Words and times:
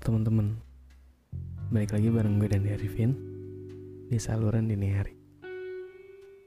Teman-teman. 0.00 0.56
Balik 1.68 1.92
lagi 1.92 2.08
bareng 2.08 2.40
gue 2.40 2.48
dan 2.48 2.64
Arifin 2.64 3.12
Di 4.08 4.16
saluran 4.16 4.64
dini 4.64 4.96
hari. 4.96 5.12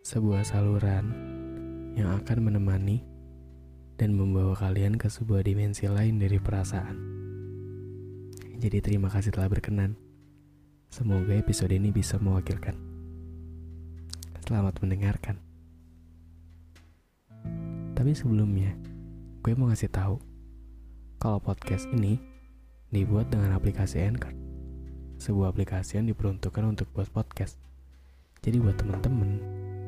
Sebuah 0.02 0.42
saluran 0.42 1.14
Yang 1.94 2.18
akan 2.18 2.50
menemani 2.50 3.06
Dan 3.94 4.18
membawa 4.18 4.58
kalian 4.58 4.98
ke 4.98 5.06
sebuah 5.06 5.46
dimensi 5.46 5.86
lain 5.86 6.18
dari 6.18 6.42
perasaan. 6.42 6.98
Jadi 8.58 8.82
terima 8.82 9.14
kasih 9.14 9.30
telah 9.30 9.54
berkenan. 9.54 9.94
Semoga 10.90 11.38
episode 11.38 11.78
ini 11.78 11.94
bisa 11.94 12.18
mewakilkan. 12.18 12.74
Selamat 14.50 14.82
mendengarkan. 14.82 15.38
Tapi 17.94 18.18
sebelumnya 18.18 18.74
Gue 19.46 19.54
mau 19.54 19.70
ngasih 19.70 19.94
tahu 19.94 20.18
Kalau 21.22 21.38
podcast 21.38 21.86
ini 21.94 22.33
dibuat 22.94 23.34
dengan 23.34 23.58
aplikasi 23.58 24.06
Anchor. 24.06 24.30
Sebuah 25.18 25.50
aplikasi 25.50 25.98
yang 25.98 26.06
diperuntukkan 26.14 26.62
untuk 26.62 26.94
buat 26.94 27.10
podcast. 27.10 27.58
Jadi 28.46 28.62
buat 28.62 28.78
temen-temen 28.78 29.42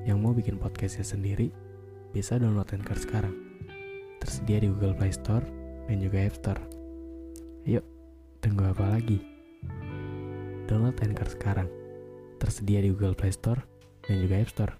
yang 0.09 0.17
mau 0.17 0.33
bikin 0.33 0.57
podcastnya 0.57 1.05
sendiri, 1.05 1.53
bisa 2.09 2.41
download 2.41 2.65
Anchor 2.73 2.97
sekarang. 2.97 3.37
Tersedia 4.17 4.57
di 4.57 4.73
Google 4.73 4.97
Play 4.97 5.13
Store 5.13 5.45
dan 5.85 6.01
juga 6.01 6.17
App 6.25 6.33
Store. 6.41 6.61
Yuk, 7.69 7.85
tunggu 8.41 8.73
apa 8.73 8.97
lagi? 8.97 9.21
Download 10.65 10.97
Anchor 10.97 11.29
sekarang. 11.29 11.69
Tersedia 12.41 12.81
di 12.81 12.89
Google 12.89 13.13
Play 13.13 13.37
Store 13.37 13.61
dan 14.09 14.17
juga 14.17 14.41
App 14.41 14.49
Store. 14.49 14.73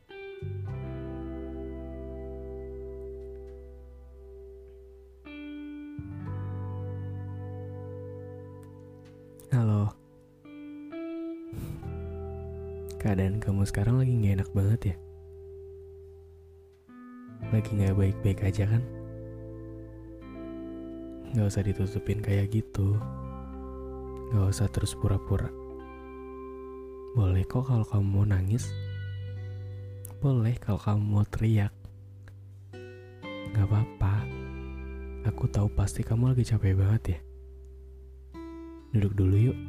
Halo. 9.65 9.89
Keadaan 13.01 13.41
kamu 13.41 13.65
sekarang 13.65 13.97
lagi 13.97 14.13
gak 14.13 14.37
enak 14.37 14.49
banget 14.53 14.81
ya? 14.93 14.95
Lagi 17.49 17.73
gak 17.73 17.97
baik-baik 17.97 18.45
aja 18.45 18.69
kan? 18.69 18.85
Gak 21.33 21.49
usah 21.49 21.65
ditutupin 21.65 22.21
kayak 22.21 22.53
gitu. 22.53 22.93
Gak 24.37 24.53
usah 24.53 24.69
terus 24.69 24.93
pura-pura. 24.93 25.49
Boleh 27.17 27.41
kok 27.49 27.65
kalau 27.65 27.89
kamu 27.89 28.05
mau 28.05 28.21
nangis. 28.21 28.69
Boleh 30.21 30.53
kalau 30.61 30.77
kamu 30.77 31.01
mau 31.01 31.25
teriak. 31.25 31.73
Gak 33.49 33.65
apa-apa. 33.65 34.29
Aku 35.25 35.49
tahu 35.49 35.73
pasti 35.73 36.05
kamu 36.05 36.37
lagi 36.37 36.45
capek 36.45 36.77
banget 36.77 37.17
ya. 37.17 37.19
Duduk 38.95 39.11
dulu 39.11 39.51
yuk. 39.51 39.59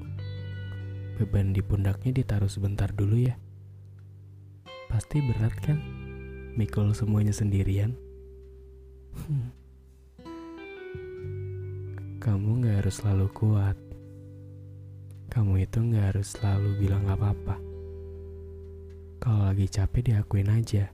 Beban 1.19 1.50
di 1.50 1.59
pundaknya 1.59 2.14
ditaruh 2.14 2.47
sebentar 2.47 2.87
dulu 2.94 3.26
ya. 3.26 3.34
Pasti 4.87 5.19
berat 5.19 5.50
kan? 5.66 5.82
Mikul 6.54 6.94
semuanya 6.94 7.34
sendirian. 7.34 7.98
Kamu 12.22 12.62
gak 12.62 12.86
harus 12.86 13.03
selalu 13.03 13.26
kuat. 13.34 13.75
Kamu 15.26 15.59
itu 15.59 15.82
gak 15.91 16.15
harus 16.15 16.38
selalu 16.38 16.86
bilang 16.86 17.10
apa-apa. 17.10 17.59
Kalau 19.19 19.50
lagi 19.50 19.66
capek 19.66 20.15
diakuin 20.15 20.54
aja. 20.54 20.86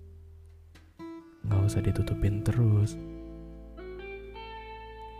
Gak 1.52 1.68
usah 1.68 1.84
ditutupin 1.84 2.40
terus. 2.40 2.96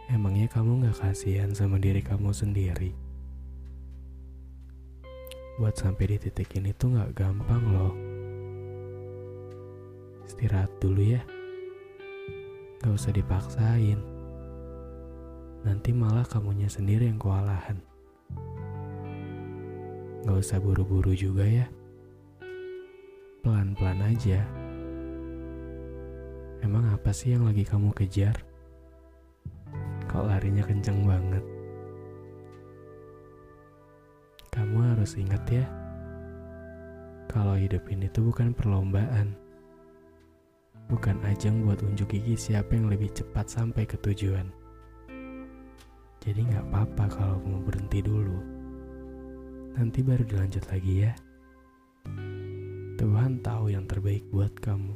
Emangnya 0.09 0.49
kamu 0.49 0.89
gak 0.89 0.97
kasihan 0.97 1.53
sama 1.53 1.77
diri 1.77 2.01
kamu 2.01 2.33
sendiri? 2.33 3.02
Buat 5.61 5.77
sampai 5.77 6.17
di 6.17 6.17
titik 6.17 6.57
ini 6.57 6.73
tuh 6.73 6.97
gak 6.97 7.13
gampang 7.13 7.61
loh. 7.69 7.93
Istirahat 10.25 10.73
dulu 10.81 11.05
ya. 11.05 11.21
Gak 12.81 12.97
usah 12.97 13.13
dipaksain. 13.13 14.01
Nanti 15.63 15.93
malah 15.93 16.25
kamunya 16.25 16.73
sendiri 16.73 17.05
yang 17.05 17.21
kewalahan. 17.21 17.77
Gak 20.25 20.39
usah 20.41 20.57
buru-buru 20.57 21.13
juga 21.13 21.45
ya. 21.45 21.69
Pelan-pelan 23.45 24.01
aja. 24.09 24.41
Emang 26.65 26.89
apa 26.89 27.13
sih 27.13 27.37
yang 27.37 27.45
lagi 27.45 27.69
kamu 27.69 27.93
kejar? 27.93 28.41
Kok 30.09 30.33
larinya 30.33 30.65
kenceng 30.65 31.05
banget? 31.05 31.62
Harus 35.03 35.19
ingat 35.19 35.43
ya, 35.51 35.67
kalau 37.27 37.59
hidup 37.59 37.83
ini 37.91 38.07
tuh 38.15 38.23
bukan 38.31 38.55
perlombaan. 38.55 39.35
Bukan 40.87 41.19
ajang 41.27 41.67
buat 41.67 41.83
unjuk 41.83 42.15
gigi 42.15 42.39
siapa 42.39 42.79
yang 42.79 42.87
lebih 42.87 43.11
cepat 43.11 43.51
sampai 43.51 43.83
ke 43.83 43.99
tujuan. 43.99 44.47
Jadi 46.23 46.47
nggak 46.47 46.71
apa-apa 46.71 47.19
kalau 47.19 47.43
mau 47.43 47.59
berhenti 47.67 47.99
dulu. 47.99 48.39
Nanti 49.75 50.07
baru 50.07 50.23
dilanjut 50.23 50.71
lagi 50.71 50.95
ya. 51.03 51.13
Tuhan 52.95 53.43
tahu 53.43 53.75
yang 53.75 53.91
terbaik 53.91 54.23
buat 54.31 54.55
kamu. 54.63 54.95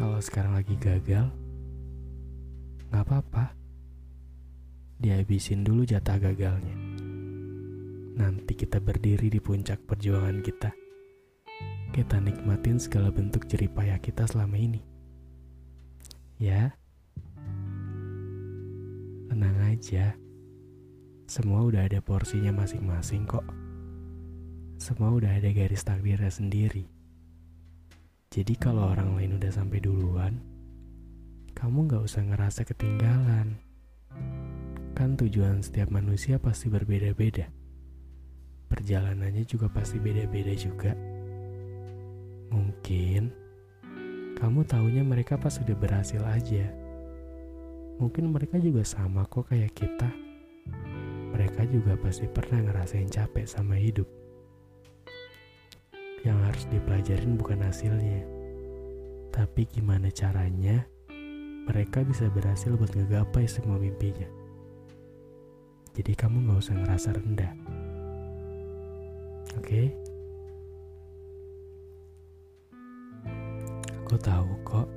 Kalau 0.00 0.16
sekarang 0.24 0.56
lagi 0.56 0.80
gagal, 0.80 1.28
nggak 2.88 3.04
apa-apa. 3.04 3.52
Dihabisin 4.96 5.60
dulu 5.60 5.84
jatah 5.84 6.16
gagalnya. 6.16 6.87
Nanti 8.18 8.58
kita 8.58 8.82
berdiri 8.82 9.30
di 9.30 9.38
puncak 9.38 9.86
perjuangan 9.86 10.42
kita. 10.42 10.74
Kita 11.94 12.18
nikmatin 12.18 12.82
segala 12.82 13.14
bentuk 13.14 13.46
jeripayah 13.46 14.02
kita 14.02 14.26
selama 14.26 14.58
ini. 14.58 14.82
Ya, 16.42 16.74
tenang 19.30 19.54
aja. 19.62 20.18
Semua 21.30 21.62
udah 21.62 21.86
ada 21.86 22.02
porsinya 22.02 22.50
masing-masing 22.50 23.22
kok. 23.30 23.46
Semua 24.82 25.14
udah 25.14 25.38
ada 25.38 25.54
garis 25.54 25.86
takdirnya 25.86 26.34
sendiri. 26.34 26.90
Jadi 28.34 28.54
kalau 28.58 28.90
orang 28.90 29.14
lain 29.14 29.38
udah 29.38 29.52
sampai 29.54 29.78
duluan, 29.78 30.42
kamu 31.54 31.86
gak 31.86 32.02
usah 32.02 32.26
ngerasa 32.26 32.66
ketinggalan. 32.66 33.62
Kan 34.98 35.14
tujuan 35.14 35.62
setiap 35.62 35.94
manusia 35.94 36.42
pasti 36.42 36.66
berbeda-beda. 36.66 37.57
Perjalanannya 38.88 39.44
juga 39.44 39.68
pasti 39.68 40.00
beda-beda 40.00 40.48
juga. 40.56 40.96
Mungkin 42.48 43.28
kamu 44.32 44.64
taunya 44.64 45.04
mereka 45.04 45.36
pas 45.36 45.52
sudah 45.52 45.76
berhasil 45.76 46.24
aja. 46.24 46.72
Mungkin 48.00 48.32
mereka 48.32 48.56
juga 48.56 48.88
sama 48.88 49.28
kok 49.28 49.52
kayak 49.52 49.76
kita. 49.76 50.08
Mereka 51.36 51.68
juga 51.68 52.00
pasti 52.00 52.32
pernah 52.32 52.64
ngerasain 52.64 53.12
capek 53.12 53.44
sama 53.44 53.76
hidup. 53.76 54.08
Yang 56.24 56.38
harus 56.48 56.64
dipelajarin 56.72 57.36
bukan 57.36 57.60
hasilnya, 57.60 58.24
tapi 59.36 59.68
gimana 59.68 60.08
caranya 60.08 60.88
mereka 61.68 62.08
bisa 62.08 62.32
berhasil 62.32 62.72
buat 62.72 62.96
ngegapai 62.96 63.44
semua 63.44 63.76
mimpinya. 63.76 64.32
Jadi 65.92 66.16
kamu 66.16 66.48
gak 66.48 66.60
usah 66.64 66.76
ngerasa 66.80 67.20
rendah. 67.20 67.77
Oke? 69.56 69.64
Okay? 69.64 69.86
Aku 74.08 74.16
tahu 74.20 74.48
kok. 74.64 74.88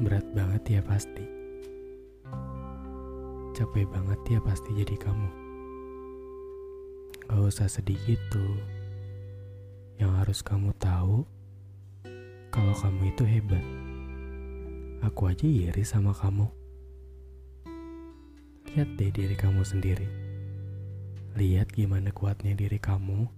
Berat 0.00 0.28
banget 0.36 0.76
ya 0.76 0.80
pasti. 0.84 1.24
Capek 3.56 3.88
banget 3.88 4.20
ya 4.28 4.40
pasti 4.44 4.76
jadi 4.76 4.92
kamu. 5.00 5.30
Gak 7.32 7.40
usah 7.40 7.64
sedih 7.64 7.96
gitu. 8.04 8.44
Yang 9.96 10.12
harus 10.20 10.38
kamu 10.44 10.76
tahu, 10.76 11.24
kalau 12.52 12.74
kamu 12.76 13.16
itu 13.16 13.24
hebat. 13.24 13.64
Aku 15.08 15.32
aja 15.32 15.48
iri 15.48 15.80
sama 15.80 16.12
kamu. 16.12 16.52
Lihat 18.76 19.00
deh 19.00 19.08
diri 19.08 19.32
kamu 19.32 19.64
sendiri. 19.64 20.25
Lihat 21.36 21.76
gimana 21.76 22.16
kuatnya 22.16 22.56
diri 22.56 22.80
kamu 22.80 23.28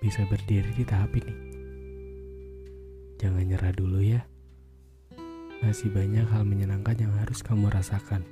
bisa 0.00 0.24
berdiri 0.32 0.72
di 0.72 0.80
tahap 0.80 1.12
ini. 1.12 1.36
Jangan 3.20 3.44
nyerah 3.44 3.76
dulu 3.76 4.00
ya. 4.00 4.24
Masih 5.60 5.92
banyak 5.92 6.24
hal 6.24 6.48
menyenangkan 6.48 6.96
yang 6.96 7.12
harus 7.20 7.44
kamu 7.44 7.68
rasakan. 7.68 8.24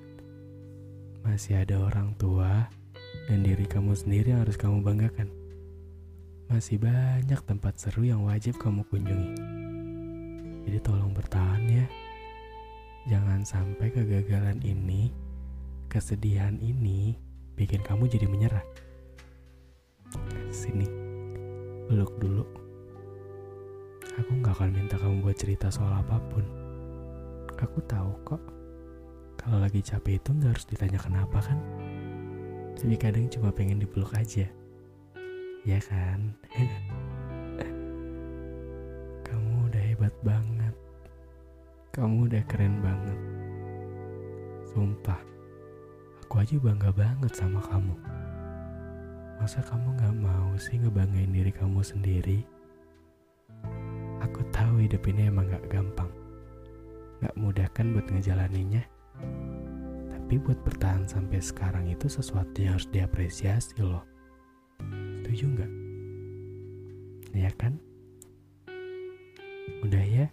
Masih 1.20 1.60
ada 1.60 1.76
orang 1.76 2.16
tua 2.16 2.72
dan 3.28 3.44
diri 3.44 3.68
kamu 3.68 3.92
sendiri 3.92 4.32
yang 4.32 4.48
harus 4.48 4.56
kamu 4.56 4.80
banggakan. 4.80 5.28
Masih 6.48 6.80
banyak 6.80 7.40
tempat 7.44 7.76
seru 7.76 8.08
yang 8.08 8.24
wajib 8.24 8.56
kamu 8.56 8.80
kunjungi. 8.88 9.36
Jadi 10.64 10.78
tolong 10.80 11.12
bertahan 11.12 11.68
ya. 11.68 11.84
Jangan 13.12 13.44
sampai 13.44 13.92
kegagalan 13.92 14.56
ini, 14.64 15.12
kesedihan 15.92 16.56
ini 16.64 17.12
bikin 17.60 17.84
kamu 17.84 18.08
jadi 18.08 18.24
menyerah. 18.24 18.85
Sini, 20.56 20.88
peluk 21.84 22.16
dulu. 22.16 22.40
Aku 24.16 24.40
gak 24.40 24.56
akan 24.56 24.72
minta 24.72 24.96
kamu 24.96 25.20
buat 25.20 25.36
cerita 25.36 25.68
soal 25.68 25.92
apa 25.92 26.16
pun. 26.32 26.40
Aku 27.60 27.84
tahu 27.84 28.16
kok, 28.24 28.40
kalau 29.36 29.60
lagi 29.60 29.84
capek 29.84 30.16
itu 30.16 30.32
gak 30.40 30.56
harus 30.56 30.64
ditanya 30.64 30.96
kenapa 30.96 31.44
kan? 31.44 31.60
Tapi 32.72 32.96
kadang 32.96 33.28
cuma 33.28 33.52
pengen 33.52 33.84
dipeluk 33.84 34.08
aja. 34.16 34.48
Ya 35.68 35.76
kan? 35.84 36.32
Kamu 39.28 39.68
udah 39.68 39.82
hebat 39.92 40.16
banget. 40.24 40.72
Kamu 41.92 42.32
udah 42.32 42.40
keren 42.48 42.80
banget. 42.80 43.18
Sumpah, 44.72 45.20
aku 46.24 46.40
aja 46.40 46.56
bangga 46.56 46.88
banget 46.96 47.32
sama 47.36 47.60
kamu. 47.60 48.15
Masa 49.36 49.60
kamu 49.62 49.94
gak 50.00 50.16
mau 50.16 50.50
sih 50.56 50.80
ngebanggain 50.80 51.30
diri 51.30 51.52
kamu 51.52 51.84
sendiri? 51.84 52.40
Aku 54.24 54.40
tahu 54.50 54.80
hidup 54.82 55.04
ini 55.06 55.28
emang 55.28 55.52
gak 55.52 55.68
gampang. 55.68 56.08
Gak 57.20 57.36
mudah 57.36 57.68
kan 57.76 57.92
buat 57.92 58.08
ngejalaninnya. 58.08 58.84
Tapi 60.12 60.42
buat 60.42 60.58
bertahan 60.66 61.06
sampai 61.06 61.38
sekarang 61.38 61.86
itu 61.86 62.10
sesuatu 62.10 62.58
yang 62.58 62.74
harus 62.74 62.90
diapresiasi 62.90 63.78
loh. 63.78 64.02
Setuju 65.22 65.44
nggak? 65.54 65.72
Ya 67.36 67.50
kan? 67.54 67.78
Udah 69.86 70.02
ya? 70.02 70.26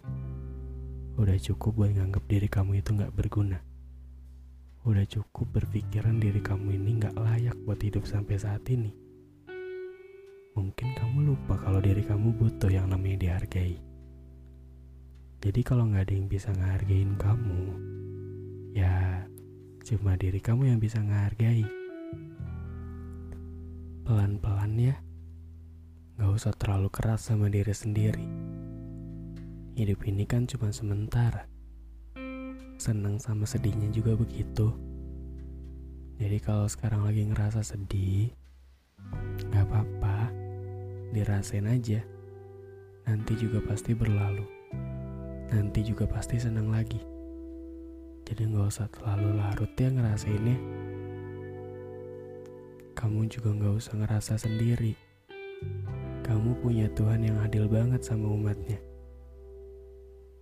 Udah 1.14 1.36
cukup 1.38 1.78
buat 1.78 1.92
nganggap 1.94 2.24
diri 2.26 2.48
kamu 2.50 2.82
itu 2.82 2.90
nggak 2.94 3.14
berguna. 3.14 3.62
Udah 4.84 5.04
cukup 5.08 5.48
berpikiran 5.60 6.20
diri 6.20 6.44
kamu 6.44 6.76
ini 6.76 7.00
nggak 7.00 7.16
layak 7.16 7.56
buat 7.64 7.80
hidup 7.80 8.04
sampai 8.04 8.36
saat 8.36 8.64
ini. 8.68 8.92
Mungkin 10.54 10.88
kamu 10.94 11.34
lupa 11.34 11.58
kalau 11.58 11.80
diri 11.80 12.04
kamu 12.04 12.36
butuh 12.36 12.70
yang 12.70 12.92
namanya 12.92 13.18
dihargai. 13.20 13.80
Jadi 15.40 15.60
kalau 15.60 15.88
nggak 15.88 16.08
ada 16.08 16.14
yang 16.14 16.28
bisa 16.28 16.52
ngehargain 16.52 17.16
kamu, 17.20 17.62
ya 18.72 19.24
Cuma 19.84 20.16
diri 20.16 20.40
kamu 20.40 20.72
yang 20.72 20.80
bisa 20.80 20.96
ngehargai. 20.96 21.68
Pelan-pelan 24.08 24.72
ya. 24.80 24.96
Gak 26.16 26.30
usah 26.32 26.56
terlalu 26.56 26.88
keras 26.88 27.28
sama 27.28 27.52
diri 27.52 27.76
sendiri. 27.76 28.24
Hidup 29.76 30.00
ini 30.08 30.24
kan 30.24 30.48
cuma 30.48 30.72
sementara. 30.72 31.44
Senang 32.84 33.16
sama 33.16 33.48
sedihnya 33.48 33.88
juga 33.88 34.12
begitu. 34.12 34.68
Jadi 36.20 36.36
kalau 36.36 36.68
sekarang 36.68 37.08
lagi 37.08 37.24
ngerasa 37.24 37.64
sedih, 37.64 38.28
gak 39.48 39.64
apa-apa, 39.72 40.28
dirasain 41.16 41.64
aja. 41.64 42.04
Nanti 43.08 43.40
juga 43.40 43.64
pasti 43.64 43.96
berlalu. 43.96 44.44
Nanti 45.48 45.80
juga 45.80 46.04
pasti 46.04 46.36
senang 46.36 46.68
lagi. 46.68 47.00
Jadi 48.28 48.52
gak 48.52 48.68
usah 48.68 48.92
terlalu 48.92 49.32
larut 49.32 49.72
ya 49.80 49.88
ngerasainnya. 49.88 50.58
Kamu 52.92 53.32
juga 53.32 53.48
gak 53.64 53.80
usah 53.80 53.96
ngerasa 53.96 54.36
sendiri. 54.36 54.92
Kamu 56.20 56.60
punya 56.60 56.92
Tuhan 56.92 57.24
yang 57.24 57.40
adil 57.40 57.64
banget 57.64 58.04
sama 58.04 58.28
umatnya. 58.28 58.76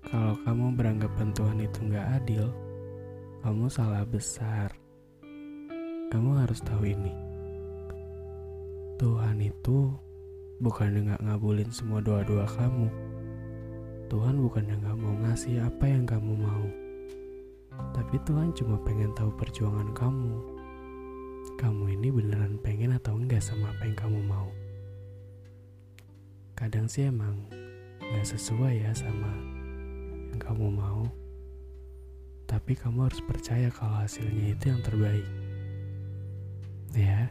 Kalau 0.06 0.34
kamu 0.42 0.74
beranggapan 0.74 1.28
Tuhan 1.34 1.58
itu 1.62 1.78
gak 1.90 2.08
adil, 2.22 2.50
kamu 3.46 3.70
salah 3.70 4.02
besar. 4.02 4.74
Kamu 6.10 6.42
harus 6.42 6.62
tahu 6.62 6.88
ini. 6.88 7.14
Tuhan 8.98 9.38
itu 9.42 9.92
bukan 10.62 11.06
gak 11.06 11.22
ngabulin 11.22 11.70
semua 11.70 12.02
doa-doa 12.02 12.46
kamu. 12.58 12.88
Tuhan 14.10 14.36
bukan 14.40 14.64
yang 14.66 14.80
gak 14.82 14.98
mau 14.98 15.14
ngasih 15.26 15.62
apa 15.62 15.84
yang 15.88 16.04
kamu 16.04 16.34
mau 16.38 16.66
tapi 17.92 18.16
Tuhan 18.28 18.52
cuma 18.56 18.76
pengen 18.84 19.12
tahu 19.16 19.32
perjuangan 19.36 19.90
kamu. 19.96 20.34
Kamu 21.58 21.84
ini 21.92 22.08
beneran 22.08 22.56
pengen 22.62 22.96
atau 22.96 23.18
enggak 23.18 23.42
sama 23.42 23.72
apa 23.72 23.82
yang 23.88 23.98
kamu 23.98 24.20
mau. 24.24 24.48
Kadang 26.56 26.86
sih 26.86 27.10
emang 27.10 27.42
gak 28.00 28.26
sesuai 28.28 28.84
ya 28.86 28.92
sama 28.94 29.51
yang 30.32 30.40
kamu 30.40 30.66
mau. 30.72 31.04
Tapi 32.48 32.72
kamu 32.72 33.12
harus 33.12 33.20
percaya 33.20 33.68
kalau 33.68 34.00
hasilnya 34.00 34.56
itu 34.56 34.64
yang 34.72 34.80
terbaik. 34.80 35.28
Ya. 36.96 37.28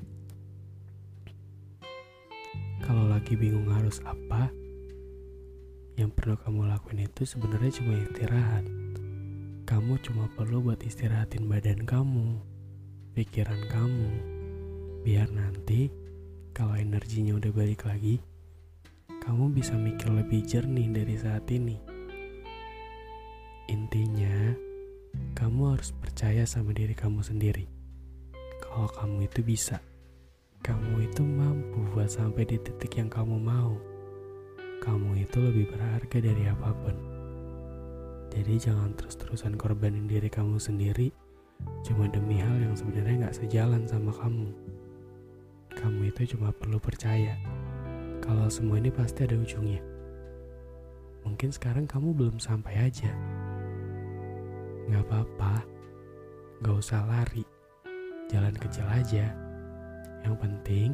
Kalau 2.85 3.09
lagi 3.09 3.33
bingung 3.33 3.69
harus 3.69 4.01
apa, 4.05 4.53
yang 5.97 6.13
perlu 6.13 6.37
kamu 6.37 6.69
lakuin 6.69 7.05
itu 7.05 7.25
sebenarnya 7.25 7.81
cuma 7.81 7.93
istirahat 7.93 8.65
kamu 9.71 10.03
cuma 10.03 10.27
perlu 10.35 10.59
buat 10.59 10.83
istirahatin 10.83 11.47
badan 11.47 11.87
kamu, 11.87 12.43
pikiran 13.15 13.55
kamu, 13.71 14.09
biar 15.07 15.31
nanti 15.31 15.87
kalau 16.51 16.75
energinya 16.75 17.39
udah 17.39 17.55
balik 17.55 17.87
lagi, 17.87 18.19
kamu 19.23 19.55
bisa 19.55 19.71
mikir 19.79 20.11
lebih 20.11 20.43
jernih 20.43 20.91
dari 20.91 21.15
saat 21.15 21.47
ini. 21.55 21.90
Intinya, 23.71 24.51
kamu 25.31 25.79
harus 25.79 25.95
percaya 25.95 26.43
sama 26.43 26.75
diri 26.75 26.91
kamu 26.91 27.23
sendiri. 27.23 27.71
Kalau 28.59 28.91
kamu 28.91 29.31
itu 29.31 29.39
bisa, 29.47 29.79
kamu 30.59 31.07
itu 31.07 31.23
mampu 31.23 31.79
buat 31.95 32.11
sampai 32.11 32.51
di 32.51 32.59
titik 32.59 32.99
yang 32.99 33.07
kamu 33.07 33.39
mau. 33.39 33.79
Kamu 34.83 35.15
itu 35.15 35.39
lebih 35.39 35.71
berharga 35.71 36.17
dari 36.19 36.51
apa 36.51 36.75
pun. 36.83 36.95
Jadi 38.35 38.59
jangan 38.59 38.91
terus-terusan 38.99 39.55
korbanin 39.55 40.03
diri 40.03 40.27
kamu 40.27 40.59
sendiri 40.59 41.07
cuma 41.87 42.11
demi 42.11 42.43
hal 42.43 42.59
yang 42.59 42.75
sebenarnya 42.75 43.23
nggak 43.23 43.39
sejalan 43.39 43.87
sama 43.87 44.11
kamu. 44.11 44.51
Kamu 45.79 46.11
itu 46.11 46.35
cuma 46.35 46.51
perlu 46.51 46.75
percaya 46.75 47.39
kalau 48.19 48.51
semua 48.51 48.83
ini 48.83 48.91
pasti 48.91 49.23
ada 49.23 49.39
ujungnya. 49.39 49.79
Mungkin 51.23 51.55
sekarang 51.55 51.87
kamu 51.87 52.11
belum 52.17 52.37
sampai 52.43 52.91
aja. 52.91 53.30
Nggak 54.89 55.03
apa-apa, 55.09 55.53
nggak 56.61 56.75
usah 56.77 57.05
lari, 57.05 57.45
jalan 58.31 58.55
kecil 58.55 58.85
aja. 58.87 59.33
Yang 60.21 60.35
penting 60.41 60.89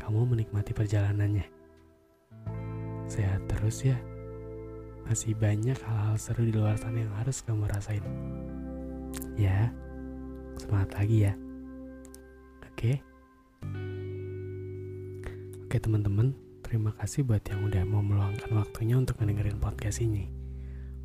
kamu 0.00 0.24
menikmati 0.24 0.72
perjalanannya. 0.72 1.46
Sehat 3.08 3.44
terus 3.48 3.84
ya 3.84 3.96
masih 5.08 5.32
banyak 5.32 5.80
hal-hal 5.88 6.20
seru 6.20 6.44
di 6.44 6.52
luar 6.52 6.76
sana 6.76 7.00
yang 7.00 7.14
harus 7.16 7.40
kamu 7.40 7.64
rasain. 7.64 8.04
Ya, 9.40 9.72
semangat 10.60 10.92
lagi 11.00 11.24
ya. 11.24 11.32
Oke. 12.68 13.00
Oke 15.64 15.76
teman-teman, 15.80 16.36
terima 16.60 16.92
kasih 16.96 17.24
buat 17.24 17.40
yang 17.48 17.64
udah 17.64 17.82
mau 17.88 18.04
meluangkan 18.04 18.52
waktunya 18.52 19.00
untuk 19.00 19.16
mendengarin 19.20 19.56
podcast 19.56 20.04
ini. 20.04 20.28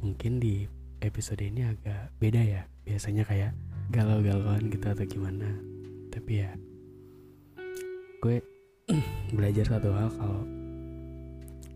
Mungkin 0.04 0.44
di 0.44 0.68
episode 1.04 1.44
ini 1.44 1.68
agak 1.68 2.16
beda 2.18 2.42
ya. 2.42 2.64
Biasanya 2.88 3.28
kayak 3.28 3.52
galau-galauan 3.92 4.72
gitu 4.72 4.88
atau 4.88 5.06
gimana. 5.06 5.52
Tapi 6.10 6.32
ya, 6.42 6.52
gue 8.24 8.40
belajar 9.36 9.68
satu 9.68 9.92
hal 9.92 10.10
kalau 10.16 10.42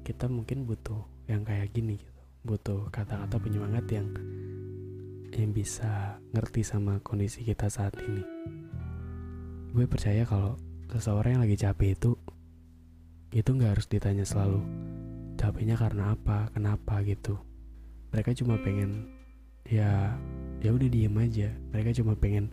kita 0.08 0.32
mungkin 0.32 0.64
butuh 0.64 1.04
yang 1.28 1.44
kayak 1.44 1.76
gini 1.76 2.00
gitu 2.00 2.18
butuh 2.48 2.88
kata-kata 2.96 3.36
penyemangat 3.44 3.84
yang 3.92 4.08
yang 5.36 5.52
bisa 5.52 6.16
ngerti 6.32 6.64
sama 6.64 7.04
kondisi 7.04 7.44
kita 7.44 7.68
saat 7.68 7.92
ini. 8.00 8.24
Gue 9.76 9.84
percaya 9.84 10.24
kalau 10.24 10.56
seseorang 10.88 11.38
yang 11.38 11.44
lagi 11.44 11.60
capek 11.60 12.00
itu 12.00 12.16
itu 13.36 13.50
nggak 13.52 13.76
harus 13.76 13.92
ditanya 13.92 14.24
selalu 14.24 14.64
capeknya 15.36 15.76
karena 15.76 16.16
apa 16.16 16.48
kenapa 16.56 17.04
gitu 17.04 17.36
mereka 18.16 18.32
cuma 18.32 18.56
pengen 18.64 19.17
ya 19.68 20.16
ya 20.64 20.70
udah 20.74 20.90
diem 20.90 21.16
aja. 21.20 21.50
Mereka 21.76 22.02
cuma 22.02 22.18
pengen 22.18 22.52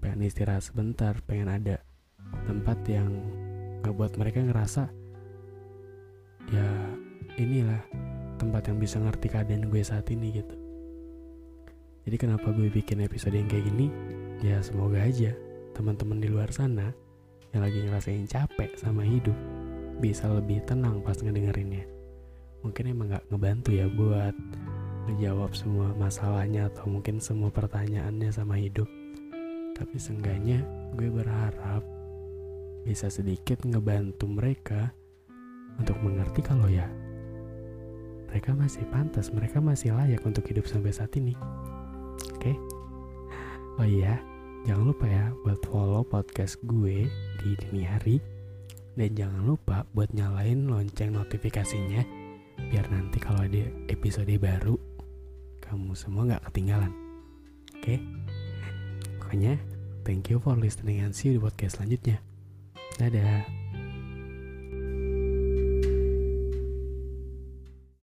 pengen 0.00 0.26
istirahat 0.26 0.64
sebentar 0.64 1.16
pengen 1.24 1.48
ada 1.48 1.80
tempat 2.44 2.76
yang 2.90 3.08
ngebuat 3.84 4.16
mereka 4.16 4.40
ngerasa 4.44 4.88
ya 6.52 6.66
inilah 7.40 7.80
tempat 8.36 8.68
yang 8.68 8.78
bisa 8.78 9.00
ngerti 9.00 9.26
keadaan 9.32 9.70
gue 9.70 9.82
saat 9.82 10.06
ini 10.12 10.34
gitu. 10.34 10.56
Jadi 12.04 12.16
kenapa 12.20 12.52
gue 12.52 12.68
bikin 12.68 13.00
episode 13.00 13.32
yang 13.32 13.48
kayak 13.48 13.64
gini? 13.64 13.88
Ya 14.44 14.60
semoga 14.60 15.00
aja 15.00 15.32
teman-teman 15.72 16.20
di 16.20 16.28
luar 16.28 16.52
sana 16.52 16.92
yang 17.56 17.64
lagi 17.64 17.80
ngerasain 17.80 18.28
capek 18.28 18.76
sama 18.76 19.00
hidup 19.06 19.34
bisa 20.04 20.28
lebih 20.28 20.60
tenang 20.68 21.00
pas 21.00 21.16
ngedengerinnya. 21.16 21.88
Mungkin 22.60 22.92
emang 22.92 23.16
gak 23.16 23.24
ngebantu 23.32 23.70
ya 23.72 23.86
buat 23.88 24.36
ngejawab 25.06 25.52
semua 25.52 25.92
masalahnya 25.96 26.72
atau 26.72 26.88
mungkin 26.88 27.20
semua 27.20 27.52
pertanyaannya 27.52 28.30
sama 28.32 28.56
hidup 28.56 28.88
tapi 29.74 29.98
seenggaknya 29.98 30.62
gue 30.94 31.10
berharap 31.10 31.82
bisa 32.84 33.10
sedikit 33.10 33.64
ngebantu 33.66 34.30
mereka 34.30 34.94
untuk 35.80 35.98
mengerti 36.00 36.40
kalau 36.44 36.70
ya 36.70 36.86
mereka 38.34 38.50
masih 38.50 38.82
pantas, 38.90 39.30
mereka 39.30 39.62
masih 39.62 39.94
layak 39.94 40.18
untuk 40.26 40.42
hidup 40.50 40.66
sampai 40.66 40.90
saat 40.90 41.14
ini. 41.14 41.38
Oke? 42.34 42.50
Okay? 42.50 42.56
Oh 43.78 43.86
iya, 43.86 44.18
jangan 44.66 44.90
lupa 44.90 45.06
ya 45.06 45.30
buat 45.46 45.62
follow 45.70 46.02
podcast 46.02 46.58
gue 46.66 47.06
di 47.38 47.50
dini 47.54 47.86
hari 47.86 48.18
dan 48.98 49.14
jangan 49.14 49.42
lupa 49.54 49.86
buat 49.94 50.10
nyalain 50.10 50.66
lonceng 50.66 51.14
notifikasinya 51.14 52.02
biar 52.74 52.86
nanti 52.90 53.22
kalau 53.22 53.46
ada 53.46 53.70
episode 53.86 54.34
baru 54.34 54.93
kamu 55.64 55.96
semua 55.96 56.28
nggak 56.28 56.44
ketinggalan. 56.52 56.92
Oke? 57.74 57.80
Okay? 57.80 57.98
Pokoknya 59.20 59.56
thank 60.04 60.28
you 60.28 60.38
for 60.38 60.54
listening 60.54 61.00
and 61.00 61.16
see 61.16 61.32
you 61.32 61.36
di 61.36 61.42
podcast 61.42 61.80
selanjutnya. 61.80 62.20
Dadah. 63.00 63.63